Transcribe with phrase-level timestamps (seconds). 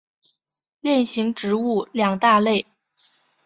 [0.79, 2.65] 链型植物两大类。